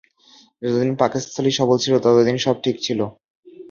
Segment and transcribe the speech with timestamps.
[0.61, 2.99] যতদিন পাকস্থলী সবল ছিল, ততদিন সব ঠিক ছিল।